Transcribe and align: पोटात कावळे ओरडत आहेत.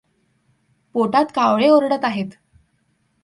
पोटात 0.95 1.25
कावळे 1.35 1.69
ओरडत 1.69 2.03
आहेत. 2.03 2.29